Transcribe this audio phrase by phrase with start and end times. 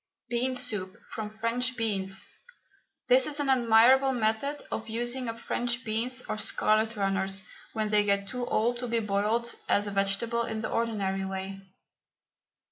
[0.29, 2.27] BEAN SOUP FROM FRENCH BEANS.
[3.07, 7.43] This is an admirable method of using up French beans or scarlet runners
[7.73, 11.61] when they get too old to be boiled as a vegetable in the ordinary way.